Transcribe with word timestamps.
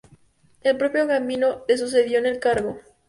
El 0.63 0.77
propio 0.77 1.05
Gambino 1.05 1.63
le 1.67 1.77
sucedió 1.77 2.17
en 2.17 2.25
el 2.25 2.39
cargo. 2.39 2.79